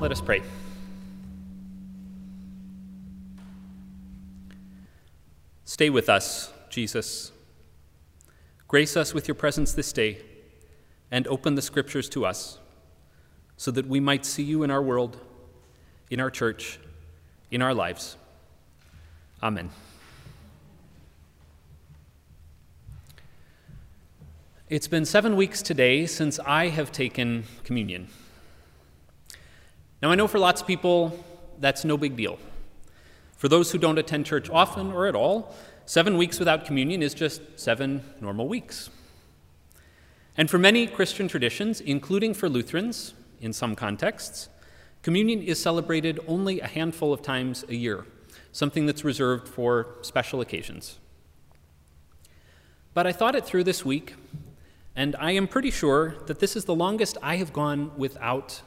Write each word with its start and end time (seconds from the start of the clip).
Let 0.00 0.12
us 0.12 0.20
pray. 0.20 0.42
Stay 5.64 5.90
with 5.90 6.08
us, 6.08 6.52
Jesus. 6.70 7.32
Grace 8.68 8.96
us 8.96 9.12
with 9.12 9.26
your 9.26 9.34
presence 9.34 9.72
this 9.72 9.92
day 9.92 10.18
and 11.10 11.26
open 11.26 11.56
the 11.56 11.62
scriptures 11.62 12.08
to 12.10 12.24
us 12.24 12.60
so 13.56 13.72
that 13.72 13.88
we 13.88 13.98
might 13.98 14.24
see 14.24 14.44
you 14.44 14.62
in 14.62 14.70
our 14.70 14.80
world, 14.80 15.18
in 16.10 16.20
our 16.20 16.30
church, 16.30 16.78
in 17.50 17.60
our 17.60 17.74
lives. 17.74 18.16
Amen. 19.42 19.70
It's 24.68 24.86
been 24.86 25.04
seven 25.04 25.34
weeks 25.34 25.60
today 25.60 26.06
since 26.06 26.38
I 26.38 26.68
have 26.68 26.92
taken 26.92 27.44
communion. 27.64 28.08
Now, 30.00 30.10
I 30.10 30.14
know 30.14 30.28
for 30.28 30.38
lots 30.38 30.60
of 30.60 30.66
people 30.66 31.24
that's 31.58 31.84
no 31.84 31.96
big 31.96 32.16
deal. 32.16 32.38
For 33.36 33.48
those 33.48 33.72
who 33.72 33.78
don't 33.78 33.98
attend 33.98 34.26
church 34.26 34.48
often 34.48 34.92
or 34.92 35.06
at 35.06 35.16
all, 35.16 35.54
seven 35.86 36.16
weeks 36.16 36.38
without 36.38 36.64
communion 36.64 37.02
is 37.02 37.14
just 37.14 37.40
seven 37.56 38.02
normal 38.20 38.48
weeks. 38.48 38.90
And 40.36 40.48
for 40.48 40.58
many 40.58 40.86
Christian 40.86 41.26
traditions, 41.26 41.80
including 41.80 42.32
for 42.32 42.48
Lutherans 42.48 43.14
in 43.40 43.52
some 43.52 43.74
contexts, 43.74 44.48
communion 45.02 45.42
is 45.42 45.60
celebrated 45.60 46.20
only 46.28 46.60
a 46.60 46.68
handful 46.68 47.12
of 47.12 47.20
times 47.20 47.64
a 47.68 47.74
year, 47.74 48.06
something 48.52 48.86
that's 48.86 49.02
reserved 49.04 49.48
for 49.48 49.96
special 50.02 50.40
occasions. 50.40 51.00
But 52.94 53.06
I 53.06 53.12
thought 53.12 53.34
it 53.34 53.44
through 53.44 53.64
this 53.64 53.84
week, 53.84 54.14
and 54.94 55.16
I 55.16 55.32
am 55.32 55.48
pretty 55.48 55.72
sure 55.72 56.14
that 56.26 56.38
this 56.38 56.54
is 56.54 56.66
the 56.66 56.74
longest 56.74 57.18
I 57.20 57.36
have 57.36 57.52
gone 57.52 57.90
without 57.96 58.62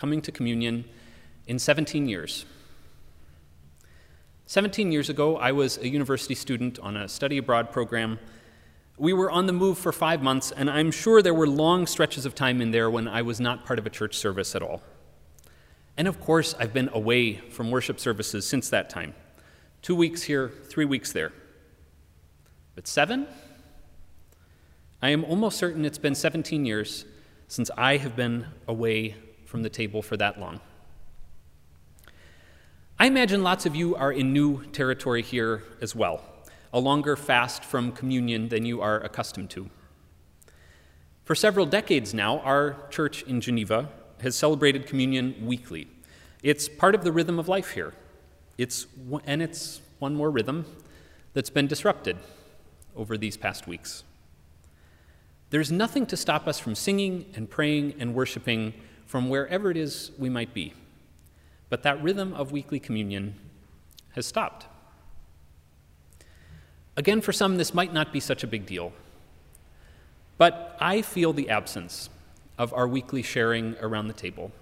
coming 0.00 0.22
to 0.22 0.32
communion 0.32 0.86
in 1.46 1.58
17 1.58 2.08
years. 2.08 2.46
17 4.46 4.90
years 4.90 5.10
ago, 5.10 5.36
I 5.36 5.52
was 5.52 5.76
a 5.76 5.88
university 5.88 6.34
student 6.34 6.78
on 6.78 6.96
a 6.96 7.06
study 7.06 7.36
abroad 7.36 7.70
program. 7.70 8.18
We 8.96 9.12
were 9.12 9.30
on 9.30 9.44
the 9.44 9.52
move 9.52 9.76
for 9.76 9.92
five 9.92 10.22
months, 10.22 10.52
and 10.52 10.70
I'm 10.70 10.90
sure 10.90 11.20
there 11.20 11.34
were 11.34 11.46
long 11.46 11.86
stretches 11.86 12.24
of 12.24 12.34
time 12.34 12.62
in 12.62 12.70
there 12.70 12.90
when 12.90 13.06
I 13.06 13.20
was 13.20 13.40
not 13.40 13.66
part 13.66 13.78
of 13.78 13.84
a 13.84 13.90
church 13.90 14.16
service 14.16 14.56
at 14.56 14.62
all. 14.62 14.82
And 15.98 16.08
of 16.08 16.18
course, 16.18 16.54
I've 16.58 16.72
been 16.72 16.88
away 16.94 17.34
from 17.50 17.70
worship 17.70 18.00
services 18.00 18.48
since 18.48 18.70
that 18.70 18.88
time 18.88 19.14
two 19.82 19.94
weeks 19.94 20.22
here, 20.22 20.50
three 20.68 20.86
weeks 20.86 21.12
there. 21.12 21.32
But 22.74 22.86
seven? 22.86 23.26
I 25.02 25.10
am 25.10 25.24
almost 25.24 25.58
certain 25.58 25.84
it's 25.84 25.98
been 25.98 26.14
17 26.14 26.64
years 26.64 27.04
since 27.48 27.70
I 27.76 27.98
have 27.98 28.16
been 28.16 28.46
away 28.66 29.16
from 29.50 29.64
the 29.64 29.68
table 29.68 30.00
for 30.00 30.16
that 30.16 30.38
long. 30.38 30.60
I 33.00 33.06
imagine 33.06 33.42
lots 33.42 33.66
of 33.66 33.74
you 33.74 33.96
are 33.96 34.12
in 34.12 34.32
new 34.32 34.64
territory 34.66 35.22
here 35.22 35.64
as 35.80 35.92
well, 35.92 36.22
a 36.72 36.78
longer 36.78 37.16
fast 37.16 37.64
from 37.64 37.90
communion 37.90 38.48
than 38.48 38.64
you 38.64 38.80
are 38.80 39.00
accustomed 39.00 39.50
to. 39.50 39.68
For 41.24 41.34
several 41.34 41.66
decades 41.66 42.14
now, 42.14 42.38
our 42.40 42.76
church 42.90 43.22
in 43.24 43.40
Geneva 43.40 43.88
has 44.20 44.36
celebrated 44.36 44.86
communion 44.86 45.34
weekly. 45.44 45.88
It's 46.44 46.68
part 46.68 46.94
of 46.94 47.02
the 47.02 47.10
rhythm 47.10 47.40
of 47.40 47.48
life 47.48 47.72
here. 47.72 47.92
It's, 48.56 48.86
and 49.24 49.42
it's 49.42 49.80
one 49.98 50.14
more 50.14 50.30
rhythm 50.30 50.64
that's 51.32 51.50
been 51.50 51.66
disrupted 51.66 52.18
over 52.94 53.18
these 53.18 53.36
past 53.36 53.66
weeks. 53.66 54.04
There's 55.50 55.72
nothing 55.72 56.06
to 56.06 56.16
stop 56.16 56.46
us 56.46 56.60
from 56.60 56.76
singing 56.76 57.26
and 57.34 57.50
praying 57.50 57.94
and 57.98 58.14
worshiping 58.14 58.74
from 59.10 59.28
wherever 59.28 59.72
it 59.72 59.76
is 59.76 60.12
we 60.18 60.28
might 60.28 60.54
be. 60.54 60.72
But 61.68 61.82
that 61.82 62.00
rhythm 62.00 62.32
of 62.32 62.52
weekly 62.52 62.78
communion 62.78 63.34
has 64.12 64.24
stopped. 64.24 64.66
Again, 66.96 67.20
for 67.20 67.32
some, 67.32 67.56
this 67.56 67.74
might 67.74 67.92
not 67.92 68.12
be 68.12 68.20
such 68.20 68.44
a 68.44 68.46
big 68.46 68.66
deal. 68.66 68.92
But 70.38 70.76
I 70.80 71.02
feel 71.02 71.32
the 71.32 71.50
absence 71.50 72.08
of 72.56 72.72
our 72.72 72.86
weekly 72.86 73.20
sharing 73.20 73.74
around 73.80 74.06
the 74.06 74.14
table. 74.14 74.52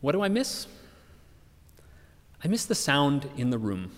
What 0.00 0.10
do 0.10 0.20
I 0.20 0.28
miss? 0.28 0.66
I 2.42 2.48
miss 2.48 2.64
the 2.64 2.74
sound 2.74 3.30
in 3.36 3.50
the 3.50 3.58
room. 3.58 3.92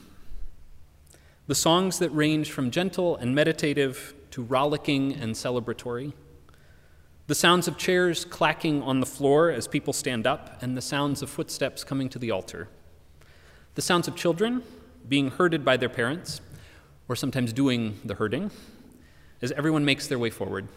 The 1.47 1.55
songs 1.55 2.01
that 2.01 2.11
range 2.11 2.53
from 2.53 2.71
gentle 2.71 3.17
and 3.17 3.35
meditative 3.35 4.13
to 4.33 4.43
rollicking 4.43 5.15
and 5.15 5.35
celebratory 5.35 6.13
the 7.33 7.37
sounds 7.37 7.67
of 7.67 7.79
chairs 7.79 8.27
clacking 8.27 8.83
on 8.83 9.01
the 9.01 9.07
floor 9.07 9.49
as 9.49 9.67
people 9.67 9.95
stand 9.95 10.27
up, 10.27 10.63
and 10.63 10.77
the 10.77 10.83
sounds 10.83 11.23
of 11.23 11.31
footsteps 11.31 11.83
coming 11.83 12.07
to 12.11 12.19
the 12.19 12.31
altar. 12.31 12.69
The 13.75 13.81
sounds 13.81 14.07
of 14.07 14.15
children 14.15 14.63
being 15.09 15.31
herded 15.31 15.65
by 15.65 15.79
their 15.79 15.89
parents, 15.89 16.43
or 17.09 17.17
sometimes 17.17 17.55
doing 17.55 17.99
the 18.05 18.17
herding, 18.17 18.51
as 19.41 19.51
everyone 19.53 19.83
makes 19.83 20.07
their 20.09 20.19
way 20.19 20.29
forward. 20.29 20.69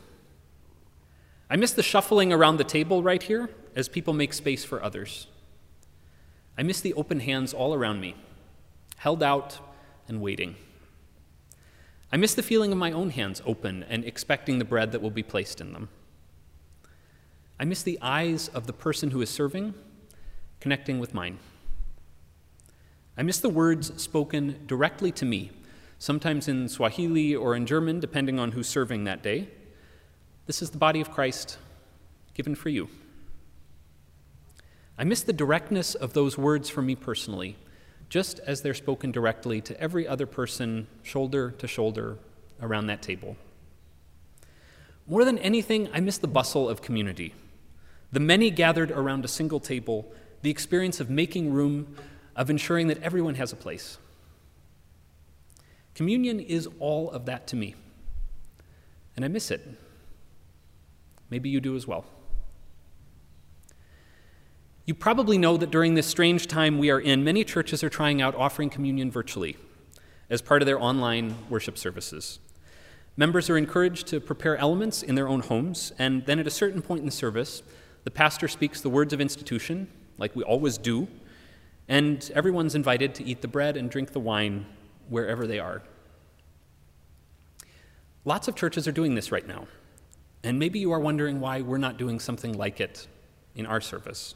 I 1.49 1.57
miss 1.57 1.73
the 1.73 1.83
shuffling 1.83 2.31
around 2.31 2.55
the 2.55 2.63
table 2.63 3.03
right 3.03 3.21
here 3.21 3.49
as 3.75 3.89
people 3.89 4.13
make 4.13 4.31
space 4.31 4.63
for 4.63 4.81
others. 4.81 5.27
I 6.57 6.63
miss 6.63 6.79
the 6.79 6.93
open 6.93 7.19
hands 7.19 7.53
all 7.53 7.73
around 7.73 7.99
me, 7.99 8.15
held 8.95 9.21
out 9.21 9.59
and 10.07 10.21
waiting. 10.21 10.55
I 12.13 12.15
miss 12.15 12.33
the 12.33 12.41
feeling 12.41 12.71
of 12.71 12.77
my 12.77 12.93
own 12.93 13.09
hands 13.09 13.41
open 13.45 13.83
and 13.89 14.05
expecting 14.05 14.57
the 14.57 14.63
bread 14.63 14.93
that 14.93 15.01
will 15.01 15.11
be 15.11 15.21
placed 15.21 15.59
in 15.59 15.73
them. 15.73 15.89
I 17.59 17.65
miss 17.65 17.83
the 17.83 17.99
eyes 18.01 18.49
of 18.49 18.67
the 18.67 18.73
person 18.73 19.11
who 19.11 19.21
is 19.21 19.29
serving 19.29 19.73
connecting 20.65 20.99
with 20.99 21.13
mine. 21.13 21.37
I 23.15 23.21
miss 23.21 23.39
the 23.39 23.49
words 23.49 24.01
spoken 24.01 24.63
directly 24.65 25.11
to 25.11 25.23
me, 25.23 25.51
sometimes 25.99 26.47
in 26.47 26.67
Swahili 26.69 27.35
or 27.35 27.55
in 27.55 27.67
German, 27.67 27.99
depending 27.99 28.39
on 28.39 28.53
who's 28.53 28.67
serving 28.67 29.03
that 29.03 29.21
day. 29.21 29.47
This 30.47 30.63
is 30.63 30.71
the 30.71 30.79
body 30.79 31.01
of 31.01 31.11
Christ 31.11 31.59
given 32.33 32.55
for 32.55 32.69
you. 32.69 32.89
I 34.97 35.03
miss 35.03 35.21
the 35.21 35.33
directness 35.33 35.93
of 35.93 36.13
those 36.13 36.35
words 36.35 36.67
for 36.67 36.81
me 36.81 36.95
personally, 36.95 37.57
just 38.09 38.39
as 38.39 38.63
they're 38.63 38.73
spoken 38.73 39.11
directly 39.11 39.61
to 39.61 39.79
every 39.79 40.07
other 40.07 40.25
person, 40.25 40.87
shoulder 41.03 41.51
to 41.51 41.67
shoulder, 41.67 42.17
around 42.59 42.87
that 42.87 43.03
table. 43.03 43.37
More 45.05 45.23
than 45.23 45.37
anything, 45.37 45.89
I 45.93 45.99
miss 45.99 46.17
the 46.17 46.27
bustle 46.27 46.67
of 46.67 46.81
community 46.81 47.35
the 48.15 48.19
many 48.21 48.49
gathered 48.49 48.91
around 48.91 49.25
a 49.25 49.27
single 49.27 49.59
table, 49.59 50.09
the 50.41 50.49
experience 50.49 51.01
of 51.01 51.09
making 51.09 51.51
room, 51.51 51.97
of 52.33 52.49
ensuring 52.49 52.87
that 52.87 53.03
everyone 53.03 53.35
has 53.35 53.51
a 53.51 53.57
place. 53.57 53.97
Communion 55.95 56.39
is 56.39 56.69
all 56.79 57.11
of 57.11 57.25
that 57.25 57.45
to 57.47 57.57
me, 57.57 57.75
and 59.17 59.25
I 59.25 59.27
miss 59.27 59.51
it. 59.51 59.67
Maybe 61.29 61.49
you 61.49 61.59
do 61.59 61.75
as 61.75 61.85
well. 61.85 62.05
You 64.85 64.93
probably 64.93 65.37
know 65.37 65.57
that 65.57 65.69
during 65.69 65.95
this 65.95 66.07
strange 66.07 66.47
time 66.47 66.77
we 66.77 66.89
are 66.89 67.01
in, 67.01 67.21
many 67.21 67.43
churches 67.43 67.83
are 67.83 67.89
trying 67.89 68.21
out 68.21 68.33
offering 68.33 68.69
communion 68.69 69.11
virtually 69.11 69.57
as 70.29 70.41
part 70.41 70.61
of 70.61 70.65
their 70.65 70.81
online 70.81 71.35
worship 71.49 71.77
services. 71.77 72.39
Members 73.17 73.49
are 73.49 73.57
encouraged 73.57 74.07
to 74.07 74.21
prepare 74.21 74.55
elements 74.55 75.03
in 75.03 75.15
their 75.15 75.27
own 75.27 75.41
homes, 75.41 75.91
and 75.99 76.25
then 76.25 76.39
at 76.39 76.47
a 76.47 76.51
certain 76.51 76.81
point 76.81 77.01
in 77.01 77.05
the 77.05 77.11
service, 77.11 77.61
the 78.05 78.11
pastor 78.11 78.47
speaks 78.47 78.81
the 78.81 78.89
words 78.89 79.11
of 79.11 79.19
institution, 79.19 79.87
like 80.17 80.35
we 80.35 80.43
always 80.43 80.77
do, 80.77 81.07
and 81.87 82.31
everyone's 82.33 82.75
invited 82.75 83.13
to 83.15 83.23
eat 83.23 83.41
the 83.41 83.47
bread 83.47 83.75
and 83.75 83.89
drink 83.89 84.11
the 84.11 84.19
wine 84.19 84.65
wherever 85.09 85.45
they 85.45 85.59
are. 85.59 85.81
Lots 88.23 88.47
of 88.47 88.55
churches 88.55 88.87
are 88.87 88.91
doing 88.91 89.15
this 89.15 89.31
right 89.31 89.47
now, 89.47 89.67
and 90.43 90.57
maybe 90.59 90.79
you 90.79 90.91
are 90.91 90.99
wondering 90.99 91.39
why 91.39 91.61
we're 91.61 91.79
not 91.79 91.97
doing 91.97 92.19
something 92.19 92.53
like 92.53 92.79
it 92.79 93.07
in 93.55 93.65
our 93.65 93.81
service. 93.81 94.35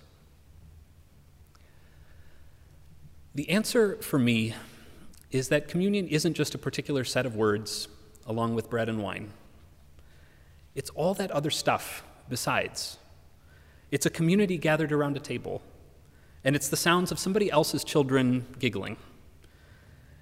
The 3.36 3.50
answer 3.52 3.98
for 3.98 4.18
me 4.18 4.56
is 5.30 5.50
that 5.50 5.68
communion 5.68 6.08
isn't 6.08 6.34
just 6.34 6.56
a 6.56 6.58
particular 6.58 7.04
set 7.04 7.28
of 7.28 7.36
words 7.36 7.88
along 8.26 8.56
with 8.56 8.68
bread 8.70 8.90
and 8.90 9.02
wine. 9.04 9.32
It's 10.74 10.90
all 10.92 11.14
that 11.16 11.30
other 11.30 11.52
stuff 11.52 12.04
besides 12.30 12.98
it's 13.92 14.06
a 14.06 14.10
community 14.10 14.58
gathered 14.58 14.92
around 14.92 15.18
a 15.18 15.20
table, 15.20 15.62
and 16.44 16.56
it's 16.56 16.70
the 16.70 16.78
sounds 16.78 17.12
of 17.12 17.20
somebody 17.20 17.52
else's 17.52 17.84
children 17.84 18.46
giggling. 18.60 18.98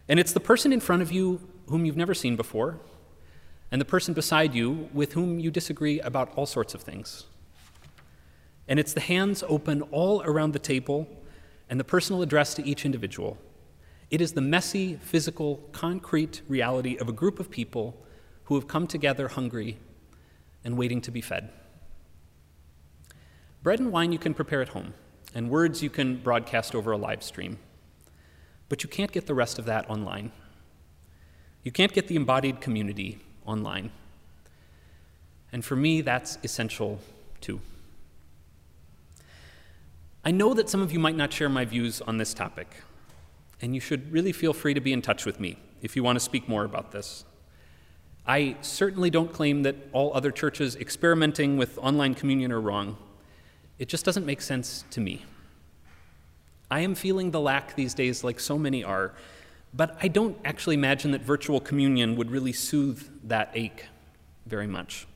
And 0.07 0.19
it's 0.19 0.31
the 0.33 0.39
person 0.39 0.71
in 0.71 0.79
front 0.79 1.01
of 1.01 1.11
you 1.11 1.41
whom 1.67 1.85
you've 1.85 1.97
never 1.97 2.13
seen 2.13 2.35
before, 2.35 2.79
and 3.71 3.81
the 3.81 3.85
person 3.85 4.13
beside 4.13 4.55
you 4.55 4.89
with 4.93 5.13
whom 5.13 5.39
you 5.39 5.51
disagree 5.51 5.99
about 5.99 6.31
all 6.35 6.45
sorts 6.45 6.73
of 6.73 6.81
things. 6.81 7.25
And 8.67 8.79
it's 8.79 8.93
the 8.93 9.01
hands 9.01 9.43
open 9.47 9.81
all 9.83 10.21
around 10.23 10.53
the 10.53 10.59
table 10.59 11.07
and 11.69 11.79
the 11.79 11.83
personal 11.83 12.21
address 12.21 12.53
to 12.55 12.65
each 12.65 12.85
individual. 12.85 13.37
It 14.09 14.21
is 14.21 14.33
the 14.33 14.41
messy, 14.41 14.95
physical, 14.95 15.57
concrete 15.73 16.41
reality 16.47 16.95
of 16.97 17.09
a 17.09 17.13
group 17.13 17.39
of 17.39 17.49
people 17.49 18.01
who 18.45 18.55
have 18.55 18.67
come 18.67 18.87
together 18.87 19.27
hungry 19.27 19.77
and 20.63 20.77
waiting 20.77 21.01
to 21.01 21.11
be 21.11 21.19
fed. 21.19 21.51
Bread 23.67 23.81
and 23.81 23.91
wine 23.91 24.13
you 24.13 24.17
can 24.17 24.33
prepare 24.33 24.61
at 24.61 24.69
home, 24.69 24.93
and 25.35 25.49
words 25.49 25.83
you 25.83 25.89
can 25.89 26.15
broadcast 26.15 26.73
over 26.73 26.93
a 26.93 26.97
live 26.97 27.21
stream. 27.21 27.57
But 28.69 28.81
you 28.81 28.87
can't 28.87 29.11
get 29.11 29.27
the 29.27 29.33
rest 29.33 29.59
of 29.59 29.65
that 29.65 29.89
online. 29.89 30.31
You 31.63 31.73
can't 31.73 31.91
get 31.91 32.07
the 32.07 32.15
embodied 32.15 32.61
community 32.61 33.19
online. 33.45 33.91
And 35.51 35.65
for 35.65 35.75
me, 35.75 35.99
that's 35.99 36.37
essential 36.45 37.01
too. 37.41 37.59
I 40.23 40.31
know 40.31 40.53
that 40.53 40.69
some 40.69 40.81
of 40.81 40.93
you 40.93 40.99
might 40.99 41.17
not 41.17 41.33
share 41.33 41.49
my 41.49 41.65
views 41.65 41.99
on 41.99 42.19
this 42.19 42.33
topic, 42.33 42.73
and 43.61 43.75
you 43.75 43.81
should 43.81 44.13
really 44.13 44.31
feel 44.31 44.53
free 44.53 44.75
to 44.75 44.79
be 44.79 44.93
in 44.93 45.01
touch 45.01 45.25
with 45.25 45.41
me 45.41 45.57
if 45.81 45.97
you 45.97 46.03
want 46.05 46.15
to 46.15 46.21
speak 46.21 46.47
more 46.47 46.63
about 46.63 46.93
this. 46.93 47.25
I 48.25 48.55
certainly 48.61 49.09
don't 49.09 49.33
claim 49.33 49.63
that 49.63 49.75
all 49.91 50.13
other 50.13 50.31
churches 50.31 50.77
experimenting 50.77 51.57
with 51.57 51.77
online 51.79 52.13
communion 52.13 52.53
are 52.53 52.61
wrong. 52.61 52.95
It 53.79 53.89
just 53.89 54.05
doesn't 54.05 54.25
make 54.25 54.41
sense 54.41 54.83
to 54.91 55.01
me. 55.01 55.25
I 56.69 56.81
am 56.81 56.95
feeling 56.95 57.31
the 57.31 57.39
lack 57.39 57.75
these 57.75 57.93
days, 57.93 58.23
like 58.23 58.39
so 58.39 58.57
many 58.57 58.83
are, 58.83 59.13
but 59.73 59.97
I 60.01 60.07
don't 60.07 60.37
actually 60.43 60.75
imagine 60.75 61.11
that 61.11 61.21
virtual 61.21 61.59
communion 61.59 62.15
would 62.15 62.31
really 62.31 62.53
soothe 62.53 63.07
that 63.23 63.51
ache 63.53 63.85
very 64.45 64.67
much. 64.67 65.07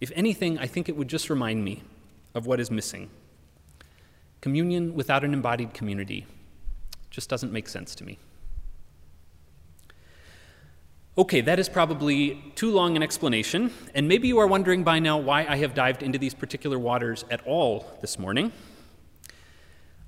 If 0.00 0.10
anything, 0.14 0.58
I 0.58 0.66
think 0.66 0.88
it 0.88 0.96
would 0.96 1.08
just 1.08 1.30
remind 1.30 1.64
me 1.64 1.82
of 2.34 2.46
what 2.46 2.60
is 2.60 2.70
missing. 2.70 3.08
Communion 4.40 4.94
without 4.94 5.22
an 5.24 5.32
embodied 5.32 5.72
community 5.72 6.26
just 7.10 7.30
doesn't 7.30 7.52
make 7.52 7.68
sense 7.68 7.94
to 7.94 8.04
me. 8.04 8.18
Okay, 11.18 11.42
that 11.42 11.58
is 11.58 11.68
probably 11.68 12.42
too 12.54 12.70
long 12.70 12.96
an 12.96 13.02
explanation, 13.02 13.70
and 13.94 14.08
maybe 14.08 14.28
you 14.28 14.38
are 14.38 14.46
wondering 14.46 14.82
by 14.82 14.98
now 14.98 15.18
why 15.18 15.44
I 15.46 15.56
have 15.56 15.74
dived 15.74 16.02
into 16.02 16.18
these 16.18 16.32
particular 16.32 16.78
waters 16.78 17.26
at 17.30 17.46
all 17.46 17.84
this 18.00 18.18
morning. 18.18 18.50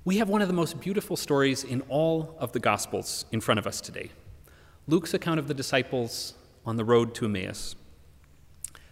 We 0.03 0.17
have 0.17 0.29
one 0.29 0.41
of 0.41 0.47
the 0.47 0.55
most 0.55 0.81
beautiful 0.81 1.15
stories 1.15 1.63
in 1.63 1.81
all 1.89 2.35
of 2.39 2.53
the 2.53 2.59
Gospels 2.59 3.25
in 3.31 3.39
front 3.39 3.59
of 3.59 3.67
us 3.67 3.81
today 3.81 4.09
Luke's 4.87 5.13
account 5.13 5.37
of 5.39 5.47
the 5.47 5.53
disciples 5.53 6.33
on 6.65 6.75
the 6.75 6.83
road 6.83 7.13
to 7.15 7.25
Emmaus. 7.25 7.75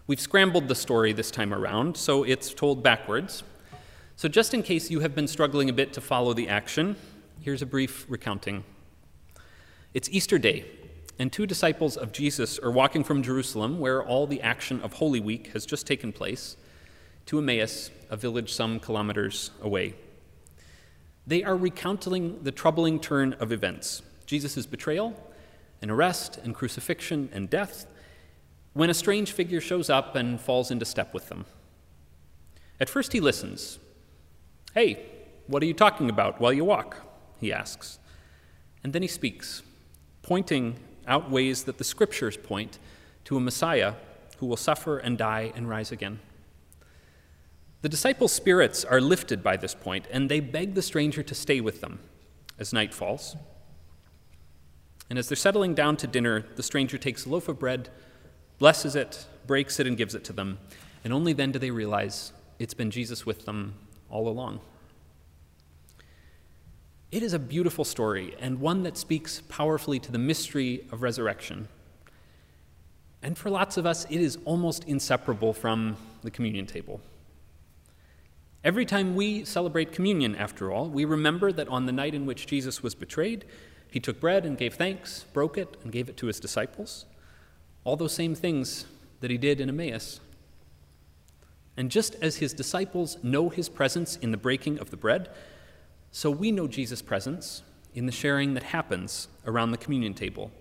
We've 0.05 0.21
scrambled 0.21 0.67
the 0.67 0.75
story 0.75 1.13
this 1.13 1.31
time 1.31 1.51
around, 1.51 1.97
so 1.97 2.23
it's 2.23 2.53
told 2.53 2.83
backwards. 2.83 3.41
So, 4.17 4.29
just 4.29 4.53
in 4.53 4.61
case 4.61 4.91
you 4.91 4.99
have 4.99 5.15
been 5.15 5.27
struggling 5.27 5.67
a 5.67 5.73
bit 5.73 5.93
to 5.93 6.01
follow 6.01 6.33
the 6.33 6.47
action, 6.47 6.95
here's 7.41 7.63
a 7.63 7.65
brief 7.65 8.05
recounting. 8.07 8.65
It's 9.95 10.09
Easter 10.09 10.37
Day, 10.37 10.65
and 11.19 11.31
two 11.31 11.45
disciples 11.45 11.95
of 11.95 12.11
Jesus 12.11 12.57
are 12.59 12.71
walking 12.71 13.03
from 13.03 13.23
Jerusalem, 13.23 13.79
where 13.79 14.03
all 14.03 14.25
the 14.25 14.41
action 14.41 14.81
of 14.81 14.93
Holy 14.93 15.19
Week 15.19 15.47
has 15.53 15.65
just 15.65 15.85
taken 15.85 16.11
place, 16.11 16.57
to 17.27 17.37
Emmaus, 17.37 17.91
a 18.09 18.17
village 18.17 18.53
some 18.53 18.79
kilometers 18.79 19.51
away. 19.61 19.95
They 21.25 21.43
are 21.43 21.55
recounting 21.55 22.43
the 22.43 22.51
troubling 22.51 22.99
turn 22.99 23.33
of 23.33 23.51
events 23.51 24.01
Jesus' 24.25 24.65
betrayal, 24.65 25.13
and 25.81 25.91
arrest, 25.91 26.39
and 26.43 26.55
crucifixion, 26.55 27.29
and 27.33 27.49
death, 27.49 27.85
when 28.73 28.89
a 28.89 28.93
strange 28.93 29.31
figure 29.31 29.61
shows 29.61 29.89
up 29.89 30.15
and 30.15 30.39
falls 30.39 30.71
into 30.71 30.85
step 30.85 31.13
with 31.13 31.29
them. 31.29 31.45
At 32.79 32.89
first, 32.89 33.13
he 33.13 33.19
listens. 33.19 33.79
Hey, 34.73 35.05
what 35.47 35.61
are 35.61 35.65
you 35.65 35.73
talking 35.73 36.09
about 36.09 36.39
while 36.39 36.53
you 36.53 36.65
walk? 36.65 36.97
He 37.39 37.53
asks. 37.53 37.99
And 38.83 38.93
then 38.93 39.01
he 39.01 39.07
speaks, 39.07 39.61
pointing 40.21 40.79
out 41.07 41.29
ways 41.29 41.63
that 41.63 41.77
the 41.77 41.83
scriptures 41.83 42.37
point 42.37 42.79
to 43.25 43.37
a 43.37 43.39
Messiah 43.39 43.95
who 44.37 44.45
will 44.45 44.57
suffer 44.57 44.97
and 44.97 45.17
die 45.17 45.51
and 45.55 45.69
rise 45.69 45.91
again. 45.91 46.19
The 47.81 47.89
disciples' 47.89 48.31
spirits 48.31 48.85
are 48.85 49.01
lifted 49.01 49.43
by 49.43 49.57
this 49.57 49.75
point, 49.75 50.07
and 50.09 50.29
they 50.29 50.39
beg 50.39 50.73
the 50.73 50.81
stranger 50.81 51.21
to 51.23 51.35
stay 51.35 51.59
with 51.59 51.81
them 51.81 51.99
as 52.57 52.71
night 52.71 52.93
falls. 52.93 53.35
And 55.09 55.19
as 55.19 55.27
they're 55.27 55.35
settling 55.35 55.75
down 55.75 55.97
to 55.97 56.07
dinner, 56.07 56.45
the 56.55 56.63
stranger 56.63 56.97
takes 56.97 57.25
a 57.25 57.29
loaf 57.29 57.47
of 57.49 57.59
bread, 57.59 57.89
blesses 58.57 58.95
it, 58.95 59.25
breaks 59.45 59.79
it, 59.79 59.87
and 59.87 59.97
gives 59.97 60.15
it 60.15 60.23
to 60.25 60.33
them. 60.33 60.59
And 61.03 61.11
only 61.11 61.33
then 61.33 61.51
do 61.51 61.59
they 61.59 61.71
realize 61.71 62.31
it's 62.57 62.73
been 62.73 62.89
Jesus 62.89 63.25
with 63.25 63.45
them 63.45 63.75
all 64.09 64.29
along. 64.29 64.61
It 67.13 67.21
is 67.21 67.33
a 67.33 67.37
beautiful 67.37 67.85
story 67.85 68.33
and 68.39 68.59
one 68.59 68.81
that 68.81 68.97
speaks 68.97 69.43
powerfully 69.47 69.99
to 69.99 70.11
the 70.11 70.17
mystery 70.17 70.87
of 70.91 71.03
resurrection. 71.03 71.67
And 73.21 73.37
for 73.37 73.51
lots 73.51 73.77
of 73.77 73.85
us, 73.85 74.05
it 74.05 74.19
is 74.19 74.39
almost 74.45 74.83
inseparable 74.85 75.53
from 75.53 75.95
the 76.23 76.31
communion 76.31 76.65
table. 76.65 77.01
Every 78.63 78.83
time 78.83 79.15
we 79.15 79.45
celebrate 79.45 79.91
communion, 79.91 80.35
after 80.35 80.71
all, 80.71 80.89
we 80.89 81.05
remember 81.05 81.51
that 81.51 81.67
on 81.67 81.85
the 81.85 81.91
night 81.91 82.15
in 82.15 82.25
which 82.25 82.47
Jesus 82.47 82.81
was 82.81 82.95
betrayed, 82.95 83.45
he 83.91 83.99
took 83.99 84.19
bread 84.19 84.43
and 84.43 84.57
gave 84.57 84.73
thanks, 84.73 85.25
broke 85.33 85.55
it, 85.55 85.77
and 85.83 85.91
gave 85.91 86.09
it 86.09 86.17
to 86.17 86.25
his 86.25 86.39
disciples. 86.39 87.05
All 87.83 87.95
those 87.95 88.13
same 88.13 88.33
things 88.33 88.87
that 89.19 89.29
he 89.29 89.37
did 89.37 89.61
in 89.61 89.69
Emmaus. 89.69 90.19
And 91.77 91.91
just 91.91 92.15
as 92.23 92.37
his 92.37 92.55
disciples 92.55 93.23
know 93.23 93.49
his 93.49 93.69
presence 93.69 94.15
in 94.15 94.31
the 94.31 94.37
breaking 94.37 94.79
of 94.79 94.89
the 94.89 94.97
bread, 94.97 95.29
so 96.15 96.29
we 96.29 96.51
know 96.51 96.67
Jesus' 96.67 97.01
presence 97.01 97.63
in 97.95 98.05
the 98.05 98.11
sharing 98.11 98.53
that 98.53 98.61
happens 98.61 99.27
around 99.47 99.71
the 99.71 99.79
communion 99.79 100.13
table. 100.13 100.51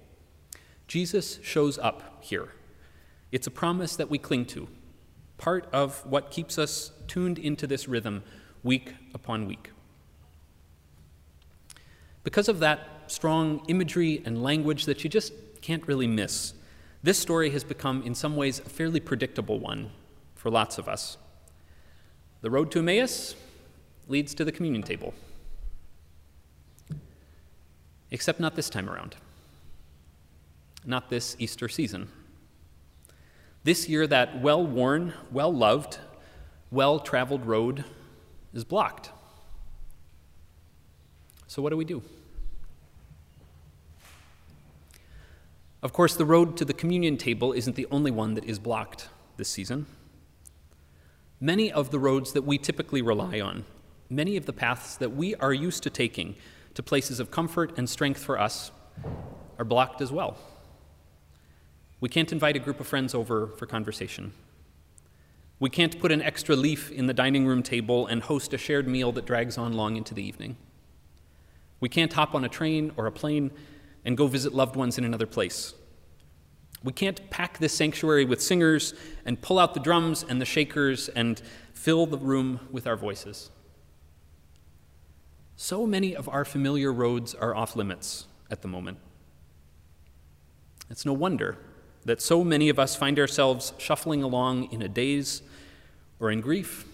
Jesus 0.89 1.39
shows 1.43 1.79
up 1.79 2.23
here. 2.23 2.49
It's 3.31 3.47
a 3.47 3.51
promise 3.51 3.95
that 3.97 4.09
we 4.09 4.17
cling 4.17 4.47
to, 4.47 4.67
part 5.37 5.69
of 5.71 6.07
what 6.07 6.31
keeps 6.31 6.59
us 6.59 6.93
tuned 7.07 7.39
into 7.39 7.67
this 7.67 7.87
rhythm 7.87 8.25
week 8.63 8.95
upon 9.13 9.47
week. 9.47 9.71
Because 12.25 12.49
of 12.49 12.59
that 12.61 12.89
strong 13.09 13.63
imagery 13.69 14.23
and 14.25 14.43
language 14.43 14.87
that 14.87 15.05
you 15.05 15.11
just 15.11 15.35
can't 15.61 15.87
really 15.87 16.07
miss, 16.07 16.55
this 17.03 17.19
story 17.19 17.51
has 17.51 17.63
become, 17.63 18.03
in 18.05 18.15
some 18.15 18.37
ways, 18.37 18.59
a 18.61 18.71
fairly 18.71 19.01
predictable 19.01 19.61
one 19.61 19.91
for 20.35 20.51
lots 20.51 20.79
of 20.79 20.89
us. 20.89 21.19
The 22.41 22.51
road 22.51 22.71
to 22.71 22.79
Emmaus 22.79 23.35
leads 24.09 24.35
to 24.35 24.47
the 24.47 24.53
communion 24.53 24.83
table. 24.83 25.13
Except 28.13 28.39
not 28.39 28.55
this 28.55 28.69
time 28.69 28.91
around. 28.91 29.17
Not 30.85 31.09
this 31.09 31.35
Easter 31.39 31.67
season. 31.67 32.09
This 33.65 33.89
year, 33.89 34.07
that 34.07 34.43
well 34.43 34.65
worn, 34.65 35.15
well 35.31 35.53
loved, 35.53 35.99
well 36.71 37.01
traveled 37.01 37.47
road 37.47 37.85
is 38.53 38.65
blocked. 38.65 39.11
So, 41.47 41.63
what 41.63 41.71
do 41.71 41.77
we 41.77 41.87
do? 41.87 42.03
Of 45.83 45.95
course, 45.95 46.15
the 46.15 46.27
road 46.27 46.57
to 46.59 46.67
the 46.67 46.75
communion 46.75 47.17
table 47.17 47.53
isn't 47.53 47.77
the 47.77 47.87
only 47.91 48.11
one 48.11 48.35
that 48.35 48.45
is 48.45 48.59
blocked 48.59 49.09
this 49.39 49.49
season. 49.49 49.87
Many 51.41 51.73
of 51.73 51.91
the 51.91 51.99
roads 51.99 52.35
that 52.35 52.43
we 52.43 52.59
typically 52.59 53.01
rely 53.01 53.41
on, 53.41 53.65
many 54.11 54.37
of 54.37 54.45
the 54.45 54.53
paths 54.53 54.97
that 54.97 55.13
we 55.13 55.35
are 55.37 55.55
used 55.55 55.83
to 55.85 55.91
taking 55.91 56.37
to 56.75 56.83
places 56.83 57.21
of 57.21 57.31
comfort 57.31 57.73
and 57.77 57.89
strength 57.89 58.23
for 58.23 58.39
us 58.39 58.71
are 59.59 59.65
blocked 59.65 60.01
as 60.01 60.11
well. 60.11 60.37
We 62.01 62.09
can't 62.09 62.33
invite 62.33 62.57
a 62.57 62.59
group 62.59 62.81
of 62.81 62.87
friends 62.87 63.15
over 63.15 63.47
for 63.47 63.67
conversation. 63.67 64.33
We 65.61 65.71
can't 65.71 66.01
put 66.01 66.11
an 66.11 66.21
extra 66.21 66.57
leaf 66.57 66.91
in 66.91 67.07
the 67.07 67.15
dining 67.15 67.47
room 67.47 67.63
table 67.63 68.09
and 68.09 68.23
host 68.23 68.53
a 68.53 68.59
shared 68.59 68.89
meal 68.89 69.13
that 69.13 69.25
drags 69.25 69.57
on 69.57 69.75
long 69.75 69.97
into 69.97 70.13
the 70.13 70.23
evening. 70.23 70.57
We 71.79 71.89
can't 71.89 72.13
hop 72.13 72.35
on 72.35 72.45
a 72.45 72.49
train 72.49 72.93
or 72.97 73.07
a 73.07 73.13
plane 73.13 73.53
and 74.05 74.17
go 74.17 74.27
visit 74.27 74.53
loved 74.53 74.75
ones 74.75 74.99
in 74.99 75.05
another 75.05 75.27
place. 75.27 75.75
We 76.83 76.93
can't 76.93 77.31
pack 77.31 77.59
this 77.59 77.73
sanctuary 77.73 78.25
with 78.25 78.43
singers 78.43 78.95
and 79.25 79.41
pull 79.41 79.59
out 79.59 79.75
the 79.75 79.81
drums 79.81 80.25
and 80.29 80.41
the 80.41 80.45
shakers 80.45 81.09
and 81.11 81.41
fill 81.75 82.07
the 82.07 82.19
room 82.19 82.61
with 82.73 82.87
our 82.89 82.97
voices. 82.97 83.51
So 85.63 85.87
many 85.87 86.17
of 86.17 86.29
our 86.29 86.45
familiar 86.45 86.93
roads 86.93 87.37
are 87.37 87.55
off 87.55 87.77
limits 87.77 88.27
at 88.51 88.63
the 88.63 88.69
moment. 88.69 88.99
It's 90.91 91.07
no 91.07 91.13
wonder 91.13 91.57
that 92.05 92.21
so 92.21 92.43
many 92.43 92.69
of 92.69 92.81
us 92.81 92.97
find 92.97 93.17
ourselves 93.17 93.73
shuffling 93.79 94.25
along 94.25 94.73
in 94.73 94.83
a 94.83 94.89
daze 94.89 95.41
or 96.19 96.33
in 96.33 96.41
grief, 96.41 96.85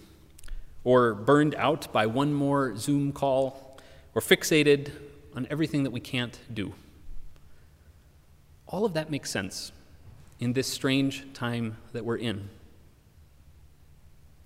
or 0.83 1.15
burned 1.15 1.55
out 1.55 1.91
by 1.91 2.05
one 2.05 2.31
more 2.31 2.77
Zoom 2.77 3.11
call, 3.11 3.79
or 4.13 4.21
fixated 4.21 4.91
on 5.35 5.47
everything 5.49 5.81
that 5.81 5.91
we 5.91 5.99
can't 5.99 6.37
do. 6.53 6.75
All 8.67 8.85
of 8.85 8.93
that 8.93 9.09
makes 9.09 9.31
sense 9.31 9.71
in 10.39 10.53
this 10.53 10.67
strange 10.67 11.25
time 11.33 11.77
that 11.91 12.05
we're 12.05 12.17
in. 12.17 12.49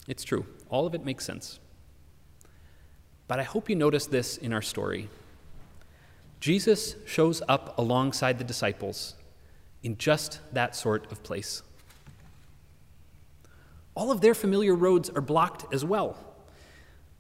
It's 0.08 0.24
true, 0.24 0.46
all 0.70 0.86
of 0.86 0.96
it 0.96 1.04
makes 1.04 1.26
sense. 1.26 1.60
But 3.34 3.40
I 3.40 3.44
hope 3.46 3.68
you 3.68 3.76
notice 3.76 4.06
this 4.06 4.38
in 4.38 4.54
our 4.54 4.62
story. 4.62 5.10
Jesus 6.40 6.96
shows 7.08 7.42
up 7.50 7.76
alongside 7.80 8.38
the 8.38 8.44
disciples 8.44 9.16
in 9.82 9.98
just 9.98 10.40
that 10.54 10.76
sort 10.76 11.12
of 11.12 11.24
place. 11.24 11.64
All 13.96 14.12
of 14.12 14.22
their 14.22 14.36
familiar 14.36 14.76
roads 14.76 15.10
are 15.10 15.20
blocked 15.20 15.66
as 15.74 15.84
well. 15.84 16.16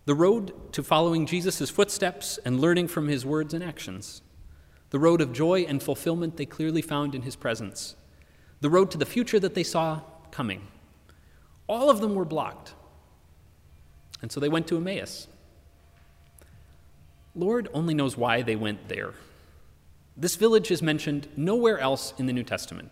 the 0.06 0.14
road 0.14 0.72
to 0.74 0.84
following 0.84 1.26
Jesus' 1.26 1.72
footsteps 1.72 2.38
and 2.46 2.62
learning 2.62 2.90
from 2.90 3.08
his 3.08 3.26
words 3.26 3.56
and 3.56 3.64
actions, 3.64 4.22
the 4.92 5.00
road 5.00 5.20
of 5.20 5.34
joy 5.34 5.62
and 5.62 5.82
fulfillment 5.82 6.38
they 6.38 6.46
clearly 6.46 6.84
found 6.84 7.16
in 7.16 7.24
his 7.24 7.36
presence, 7.36 7.96
the 8.62 8.70
road 8.70 8.92
to 8.92 9.00
the 9.00 9.06
future 9.08 9.40
that 9.40 9.56
they 9.56 9.64
saw 9.64 10.02
coming. 10.30 10.68
All 11.68 11.90
of 11.90 12.02
them 12.02 12.14
were 12.14 12.24
blocked. 12.24 12.76
And 14.22 14.32
so 14.32 14.40
they 14.40 14.48
went 14.48 14.68
to 14.68 14.78
Emmaus. 14.78 15.28
Lord 17.36 17.68
only 17.74 17.94
knows 17.94 18.16
why 18.16 18.42
they 18.42 18.56
went 18.56 18.88
there. 18.90 19.14
This 20.16 20.36
village 20.36 20.70
is 20.70 20.82
mentioned 20.82 21.28
nowhere 21.36 21.80
else 21.80 22.14
in 22.18 22.28
the 22.28 22.34
New 22.34 22.44
Testament. 22.44 22.92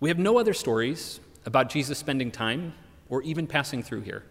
We 0.00 0.08
have 0.08 0.18
no 0.18 0.38
other 0.38 0.54
stories 0.54 1.20
about 1.44 1.68
Jesus 1.68 1.98
spending 1.98 2.30
time 2.30 2.72
or 3.10 3.22
even 3.22 3.46
passing 3.46 3.82
through 3.82 4.00
here. 4.02 4.24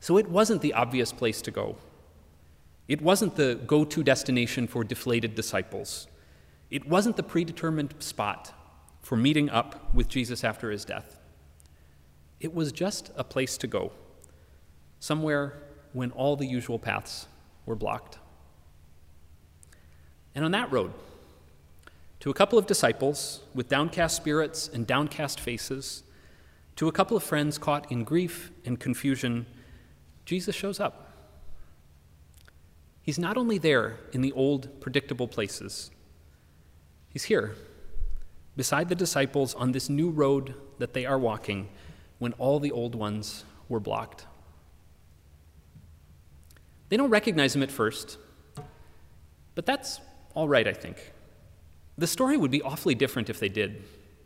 So 0.00 0.16
it 0.16 0.30
wasn't 0.30 0.62
the 0.62 0.72
obvious 0.72 1.12
place 1.12 1.42
to 1.42 1.50
go. 1.50 1.76
It 2.88 3.02
wasn't 3.02 3.36
the 3.36 3.60
go 3.66 3.84
to 3.84 4.02
destination 4.02 4.66
for 4.66 4.84
deflated 4.84 5.34
disciples. 5.34 6.06
It 6.70 6.88
wasn't 6.88 7.16
the 7.16 7.22
predetermined 7.22 7.94
spot 7.98 8.52
for 9.00 9.16
meeting 9.16 9.50
up 9.50 9.94
with 9.94 10.08
Jesus 10.08 10.42
after 10.42 10.70
his 10.70 10.84
death. 10.84 11.20
It 12.40 12.54
was 12.54 12.72
just 12.72 13.10
a 13.16 13.24
place 13.24 13.56
to 13.58 13.66
go, 13.66 13.92
somewhere 15.00 15.54
when 15.92 16.10
all 16.12 16.36
the 16.36 16.46
usual 16.46 16.78
paths 16.78 17.26
were 17.66 17.76
blocked. 17.76 18.18
And 20.34 20.44
on 20.44 20.52
that 20.52 20.72
road, 20.72 20.92
to 22.20 22.30
a 22.30 22.34
couple 22.34 22.58
of 22.58 22.66
disciples 22.66 23.40
with 23.54 23.68
downcast 23.68 24.16
spirits 24.16 24.68
and 24.72 24.86
downcast 24.86 25.38
faces, 25.38 26.02
to 26.76 26.88
a 26.88 26.92
couple 26.92 27.16
of 27.16 27.22
friends 27.22 27.58
caught 27.58 27.90
in 27.90 28.04
grief 28.04 28.50
and 28.64 28.78
confusion, 28.78 29.46
Jesus 30.24 30.54
shows 30.54 30.80
up. 30.80 31.12
He's 33.02 33.18
not 33.18 33.36
only 33.36 33.58
there 33.58 33.98
in 34.12 34.22
the 34.22 34.32
old, 34.32 34.80
predictable 34.80 35.28
places, 35.28 35.90
he's 37.08 37.24
here 37.24 37.54
beside 38.56 38.88
the 38.88 38.94
disciples 38.94 39.54
on 39.54 39.72
this 39.72 39.88
new 39.88 40.10
road 40.10 40.54
that 40.78 40.94
they 40.94 41.04
are 41.06 41.18
walking 41.18 41.68
when 42.18 42.32
all 42.34 42.58
the 42.58 42.72
old 42.72 42.94
ones 42.94 43.44
were 43.68 43.78
blocked. 43.78 44.26
They 46.88 46.96
don't 46.96 47.10
recognize 47.10 47.54
him 47.54 47.62
at 47.62 47.70
first, 47.70 48.18
but 49.54 49.66
that's 49.66 50.00
all 50.34 50.48
right, 50.48 50.66
I 50.68 50.72
think. 50.72 51.12
The 51.98 52.06
story 52.06 52.36
would 52.36 52.50
be 52.50 52.62
awfully 52.62 52.94
different 52.94 53.30
if 53.30 53.40
they 53.40 53.48
did, 53.48 53.82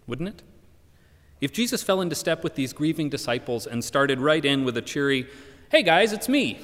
wouldn't 0.07 0.29
it? 0.29 0.43
If 1.41 1.53
Jesus 1.53 1.83
fell 1.83 2.01
into 2.01 2.15
step 2.15 2.45
with 2.45 2.55
these 2.55 2.73
grieving 2.73 3.09
disciples 3.09 3.67
and 3.67 3.83
started 3.83 4.21
right 4.21 4.45
in 4.45 4.65
with 4.65 4.77
a 4.77 4.83
cheery, 4.83 5.27
Hey 5.71 5.85
guys, 5.85 6.13
it's 6.13 6.29
me. 6.29 6.59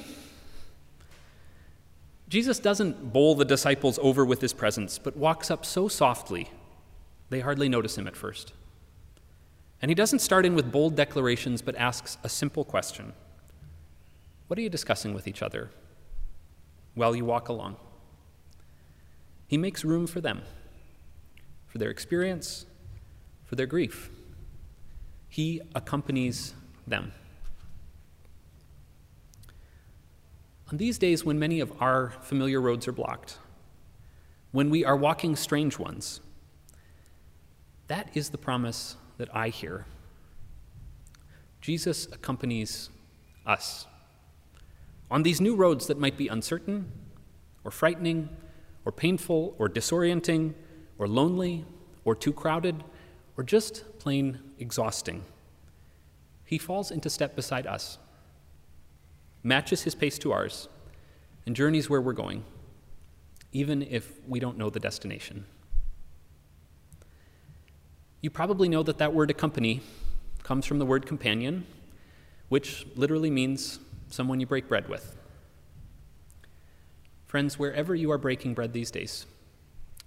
Jesus 2.27 2.59
doesn't 2.59 3.13
bowl 3.13 3.35
the 3.35 3.45
disciples 3.45 3.97
over 4.01 4.25
with 4.25 4.41
his 4.41 4.51
presence, 4.51 4.99
but 4.99 5.15
walks 5.15 5.49
up 5.49 5.65
so 5.65 5.87
softly 5.87 6.49
they 7.29 7.39
hardly 7.39 7.69
notice 7.69 7.97
him 7.97 8.05
at 8.05 8.17
first. 8.17 8.53
And 9.81 9.89
he 9.89 9.95
doesn't 9.95 10.19
start 10.19 10.45
in 10.45 10.55
with 10.55 10.71
bold 10.71 10.95
declarations, 10.95 11.61
but 11.61 11.75
asks 11.75 12.17
a 12.23 12.29
simple 12.29 12.65
question 12.65 13.13
What 14.47 14.59
are 14.59 14.61
you 14.61 14.69
discussing 14.69 15.13
with 15.13 15.27
each 15.27 15.41
other 15.41 15.69
while 16.97 17.15
you 17.15 17.23
walk 17.23 17.47
along? 17.47 17.77
He 19.47 19.57
makes 19.57 19.85
room 19.85 20.07
for 20.07 20.19
them, 20.19 20.41
for 21.67 21.77
their 21.77 21.89
experience, 21.91 22.65
for 23.45 23.55
their 23.55 23.67
grief. 23.67 24.09
He 25.29 25.61
accompanies 25.75 26.53
them. 26.85 27.13
On 30.69 30.77
these 30.77 30.97
days 30.97 31.23
when 31.23 31.39
many 31.39 31.59
of 31.59 31.71
our 31.79 32.09
familiar 32.21 32.59
roads 32.59 32.87
are 32.87 32.91
blocked, 32.91 33.37
when 34.51 34.69
we 34.69 34.83
are 34.83 34.97
walking 34.97 35.35
strange 35.35 35.77
ones, 35.77 36.19
that 37.87 38.09
is 38.15 38.31
the 38.31 38.37
promise 38.37 38.97
that 39.17 39.33
I 39.33 39.49
hear. 39.49 39.85
Jesus 41.61 42.07
accompanies 42.07 42.89
us 43.45 43.85
on 45.09 45.23
these 45.23 45.39
new 45.39 45.55
roads 45.55 45.87
that 45.87 45.99
might 45.99 46.17
be 46.17 46.27
uncertain 46.27 46.91
or 47.63 47.71
frightening 47.71 48.29
or 48.85 48.91
painful 48.91 49.55
or 49.57 49.69
disorienting 49.69 50.53
or 50.97 51.07
lonely 51.07 51.65
or 52.05 52.15
too 52.15 52.33
crowded 52.33 52.83
or 53.37 53.43
just 53.43 53.83
plain 53.99 54.39
exhausting. 54.59 55.23
He 56.45 56.57
falls 56.57 56.91
into 56.91 57.09
step 57.09 57.35
beside 57.35 57.67
us 57.67 57.97
matches 59.47 59.83
his 59.83 59.95
pace 59.95 60.17
to 60.19 60.33
ours, 60.33 60.67
and 61.45 61.55
journeys 61.55 61.89
where 61.89 62.01
we're 62.01 62.11
going, 62.11 62.43
even 63.53 63.81
if 63.81 64.19
we 64.27 64.39
don't 64.41 64.57
know 64.57 64.69
the 64.69 64.79
destination. 64.79 65.45
You 68.21 68.29
probably 68.29 68.67
know 68.67 68.83
that 68.83 68.97
that 68.97 69.13
word 69.13 69.31
accompany 69.31 69.81
comes 70.43 70.65
from 70.65 70.79
the 70.79 70.85
word 70.85 71.05
companion, 71.05 71.65
which 72.49 72.85
literally 72.95 73.29
means 73.29 73.79
someone 74.09 74.39
you 74.39 74.45
break 74.45 74.67
bread 74.67 74.87
with. 74.87 75.15
Friends, 77.25 77.59
wherever 77.59 77.93
you 77.93 78.11
are 78.11 78.17
breaking 78.17 78.53
bread 78.53 78.73
these 78.73 78.91
days, 78.91 79.25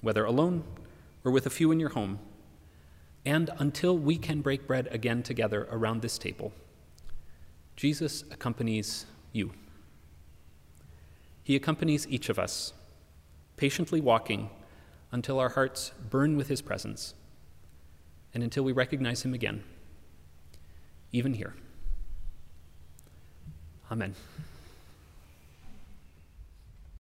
whether 0.01 0.25
alone 0.25 0.65
or 1.25 1.31
with 1.31 1.47
a 1.47 1.51
few 1.51 1.71
in 1.71 1.79
your 1.79 1.91
home, 1.91 2.19
and 3.27 3.51
until 3.59 3.97
we 3.97 4.17
can 4.17 4.41
break 4.41 4.67
bread 4.67 4.89
again 4.91 5.23
together 5.23 5.69
around 5.71 6.01
this 6.01 6.17
table, 6.17 6.53
Jesus 7.77 8.25
accompanies 8.31 9.05
you. 9.33 9.53
He 11.43 11.57
accompanies 11.57 12.07
each 12.09 12.29
of 12.29 12.39
us, 12.39 12.73
patiently 13.57 14.01
walking 14.01 14.51
until 15.13 15.39
our 15.39 15.51
hearts 15.51 15.93
burn 16.09 16.37
with 16.37 16.49
His 16.49 16.63
presence 16.63 17.15
and 18.33 18.43
until 18.43 18.63
we 18.63 18.73
recognize 18.73 19.23
Him 19.23 19.35
again, 19.35 19.63
even 21.13 21.35
here. 21.35 21.55
Amen. 23.91 24.15